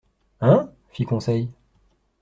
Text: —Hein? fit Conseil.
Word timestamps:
—Hein? 0.39 0.71
fit 0.89 1.05
Conseil. 1.05 1.51